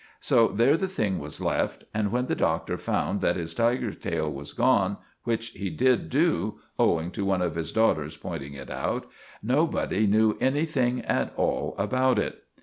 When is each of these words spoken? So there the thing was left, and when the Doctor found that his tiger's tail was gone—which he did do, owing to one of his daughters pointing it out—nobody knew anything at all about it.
So 0.19 0.47
there 0.47 0.77
the 0.77 0.87
thing 0.87 1.19
was 1.19 1.39
left, 1.39 1.83
and 1.93 2.11
when 2.11 2.25
the 2.25 2.33
Doctor 2.33 2.75
found 2.75 3.21
that 3.21 3.35
his 3.35 3.53
tiger's 3.53 3.97
tail 3.97 4.33
was 4.33 4.51
gone—which 4.51 5.49
he 5.49 5.69
did 5.69 6.09
do, 6.09 6.57
owing 6.79 7.11
to 7.11 7.23
one 7.23 7.43
of 7.43 7.53
his 7.53 7.71
daughters 7.71 8.17
pointing 8.17 8.55
it 8.55 8.71
out—nobody 8.71 10.07
knew 10.07 10.37
anything 10.41 11.01
at 11.01 11.31
all 11.37 11.75
about 11.77 12.17
it. 12.17 12.41